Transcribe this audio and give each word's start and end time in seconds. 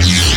Show. 0.00 0.29